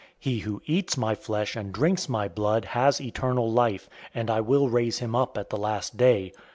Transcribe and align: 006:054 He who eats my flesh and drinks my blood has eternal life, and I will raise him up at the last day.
006:054 0.01 0.07
He 0.17 0.39
who 0.39 0.61
eats 0.65 0.97
my 0.97 1.13
flesh 1.13 1.55
and 1.55 1.71
drinks 1.71 2.09
my 2.09 2.27
blood 2.27 2.65
has 2.65 2.99
eternal 2.99 3.51
life, 3.51 3.87
and 4.15 4.31
I 4.31 4.41
will 4.41 4.67
raise 4.67 4.97
him 4.97 5.15
up 5.15 5.37
at 5.37 5.51
the 5.51 5.57
last 5.57 5.95
day. 5.95 6.33